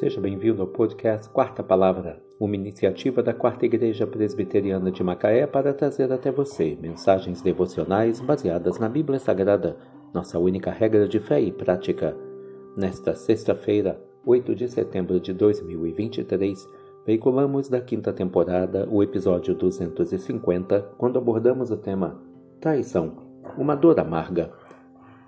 Seja 0.00 0.18
bem-vindo 0.18 0.62
ao 0.62 0.66
podcast 0.66 1.28
Quarta 1.28 1.62
Palavra, 1.62 2.22
uma 2.40 2.54
iniciativa 2.54 3.22
da 3.22 3.34
Quarta 3.34 3.66
Igreja 3.66 4.06
Presbiteriana 4.06 4.90
de 4.90 5.04
Macaé 5.04 5.46
para 5.46 5.74
trazer 5.74 6.10
até 6.10 6.32
você 6.32 6.74
mensagens 6.80 7.42
devocionais 7.42 8.18
baseadas 8.18 8.78
na 8.78 8.88
Bíblia 8.88 9.18
Sagrada, 9.18 9.76
nossa 10.14 10.38
única 10.38 10.70
regra 10.70 11.06
de 11.06 11.20
fé 11.20 11.38
e 11.42 11.52
prática. 11.52 12.16
Nesta 12.74 13.14
sexta-feira, 13.14 14.02
8 14.24 14.54
de 14.54 14.70
setembro 14.70 15.20
de 15.20 15.34
2023, 15.34 16.66
veiculamos 17.04 17.68
da 17.68 17.82
quinta 17.82 18.10
temporada 18.10 18.88
o 18.90 19.02
episódio 19.02 19.54
250, 19.54 20.80
quando 20.96 21.18
abordamos 21.18 21.70
o 21.70 21.76
tema 21.76 22.18
Traição, 22.58 23.18
uma 23.58 23.74
dor 23.74 24.00
amarga. 24.00 24.50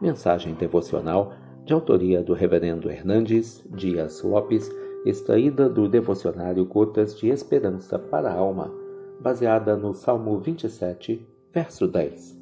Mensagem 0.01 0.55
devocional 0.55 1.35
de 1.65 1.73
autoria 1.73 2.23
do 2.23 2.33
Reverendo 2.33 2.91
Hernandes 2.91 3.65
Dias 3.71 4.23
Lopes, 4.23 4.69
extraída 5.05 5.69
do 5.69 5.89
devocionário 5.89 6.65
Gotas 6.65 7.17
de 7.17 7.29
Esperança 7.29 7.99
para 7.99 8.31
a 8.31 8.35
Alma, 8.35 8.73
baseada 9.21 9.77
no 9.77 9.95
Salmo 9.95 10.39
27, 10.39 11.25
verso 11.53 11.87
10. 11.87 12.41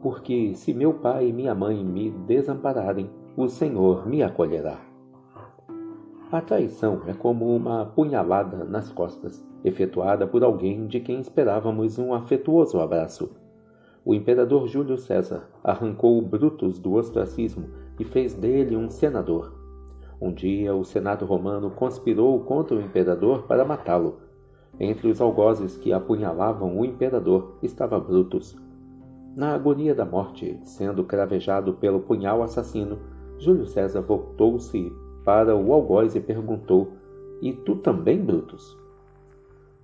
Porque 0.00 0.54
se 0.54 0.74
meu 0.74 0.94
pai 0.94 1.28
e 1.28 1.32
minha 1.32 1.54
mãe 1.54 1.84
me 1.84 2.10
desampararem, 2.10 3.08
o 3.36 3.48
Senhor 3.48 4.06
me 4.06 4.22
acolherá. 4.22 4.80
A 6.32 6.40
traição 6.40 7.02
é 7.06 7.12
como 7.12 7.54
uma 7.54 7.86
punhalada 7.86 8.64
nas 8.64 8.90
costas, 8.90 9.46
efetuada 9.64 10.26
por 10.26 10.42
alguém 10.42 10.88
de 10.88 10.98
quem 10.98 11.20
esperávamos 11.20 11.98
um 11.98 12.12
afetuoso 12.12 12.80
abraço 12.80 13.30
o 14.06 14.14
imperador 14.14 14.68
Júlio 14.68 14.96
César 14.96 15.48
arrancou 15.64 16.22
Brutus 16.22 16.78
do 16.78 16.94
ostracismo 16.94 17.68
e 17.98 18.04
fez 18.04 18.34
dele 18.34 18.76
um 18.76 18.88
senador. 18.88 19.52
Um 20.20 20.32
dia 20.32 20.72
o 20.76 20.84
Senado 20.84 21.24
romano 21.26 21.72
conspirou 21.72 22.38
contra 22.44 22.76
o 22.76 22.80
imperador 22.80 23.42
para 23.48 23.64
matá-lo. 23.64 24.20
Entre 24.78 25.08
os 25.08 25.20
algozes 25.20 25.76
que 25.76 25.92
apunhalavam 25.92 26.78
o 26.78 26.84
imperador 26.84 27.58
estava 27.60 27.98
Brutus. 27.98 28.56
Na 29.34 29.56
agonia 29.56 29.92
da 29.92 30.04
morte, 30.04 30.56
sendo 30.62 31.02
cravejado 31.02 31.74
pelo 31.74 31.98
punhal 31.98 32.44
assassino, 32.44 33.00
Júlio 33.38 33.66
César 33.66 34.02
voltou-se 34.02 34.88
para 35.24 35.56
o 35.56 35.72
algoz 35.72 36.14
e 36.14 36.20
perguntou: 36.20 36.92
E 37.42 37.52
tu 37.52 37.74
também, 37.74 38.24
Brutus? 38.24 38.78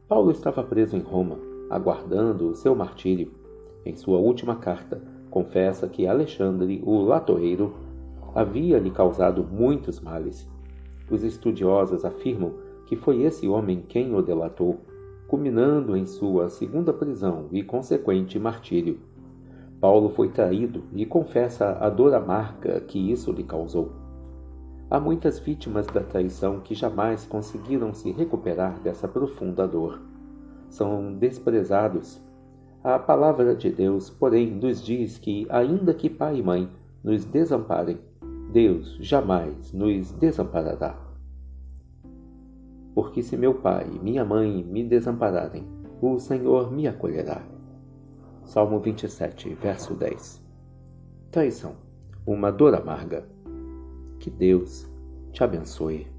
Paulo 0.07 0.31
estava 0.31 0.63
preso 0.63 0.97
em 0.97 1.01
Roma, 1.01 1.39
aguardando 1.69 2.51
o 2.51 2.55
seu 2.55 2.77
martírio. 2.77 3.42
Em 3.85 3.97
sua 3.97 4.19
última 4.19 4.57
carta, 4.57 5.03
confessa 5.31 5.89
que 5.89 6.07
Alexandre, 6.07 6.83
o 6.85 7.01
latoeiro, 7.03 7.75
havia 8.35 8.79
lhe 8.79 8.91
causado 8.91 9.45
muitos 9.45 10.01
males. 10.01 10.49
Os 11.11 11.25
estudiosos 11.25 12.05
afirmam 12.05 12.55
que 12.87 12.97
foi 12.97 13.23
esse 13.23 13.49
homem 13.49 13.83
quem 13.89 14.15
o 14.15 14.23
delatou, 14.23 14.81
culminando 15.27 15.97
em 15.97 16.07
sua 16.07 16.49
segunda 16.49 16.93
prisão 16.93 17.47
e 17.51 17.63
consequente 17.63 18.39
martírio. 18.39 19.01
Paulo 19.81 20.11
foi 20.11 20.29
traído 20.29 20.85
e 20.93 21.05
confessa 21.05 21.77
a 21.81 21.91
dor 21.91 22.15
amarga 22.15 22.81
que 22.81 23.11
isso 23.11 23.33
lhe 23.33 23.43
causou. 23.43 23.91
Há 24.89 25.01
muitas 25.01 25.39
vítimas 25.39 25.87
da 25.87 26.03
traição 26.03 26.61
que 26.61 26.75
jamais 26.75 27.27
conseguiram 27.27 27.95
se 27.95 28.13
recuperar 28.13 28.79
dessa 28.81 29.09
profunda 29.09 29.67
dor. 29.67 30.01
São 30.69 31.15
desprezados 31.15 32.21
a 32.85 32.99
palavra 32.99 33.55
de 33.55 33.71
Deus, 33.71 34.11
porém, 34.11 34.51
nos 34.51 34.83
diz 34.85 35.17
que, 35.17 35.47
ainda 35.49 35.95
que 35.95 36.11
pai 36.11 36.39
e 36.39 36.43
mãe 36.43 36.69
nos 37.03 37.25
desamparem, 37.25 37.99
Deus 38.53 38.97
jamais 39.01 39.73
nos 39.73 40.11
desamparará. 40.13 40.99
Porque 42.95 43.23
se 43.23 43.37
meu 43.37 43.55
pai 43.55 43.87
e 43.95 43.99
minha 43.99 44.25
mãe 44.25 44.65
me 44.65 44.83
desampararem, 44.85 45.65
o 46.01 46.19
Senhor 46.19 46.73
me 46.73 46.89
acolherá. 46.89 47.41
Salmo 48.45 48.81
27, 48.81 49.55
verso 49.55 49.95
10. 49.95 50.43
Traição, 51.31 51.77
uma 52.27 52.51
dor 52.51 52.75
amarga. 52.75 53.25
Que 54.19 54.29
Deus 54.29 54.87
te 55.33 55.43
abençoe. 55.43 56.12